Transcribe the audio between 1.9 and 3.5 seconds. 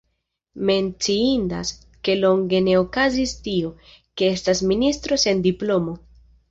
ke longe ne okazis